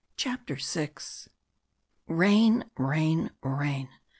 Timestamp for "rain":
2.07-2.65, 2.75-3.29, 3.43-3.87